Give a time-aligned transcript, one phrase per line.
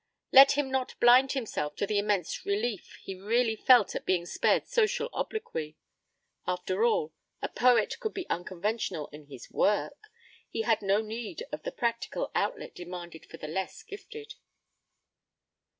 [0.31, 4.65] Let him not blind himself to the immense relief he really felt at being spared
[4.65, 5.75] social obloquy.
[6.47, 9.93] After all, a poet could be unconventional in his work
[10.49, 14.33] he had no need of the practical outlet demanded for the less gifted.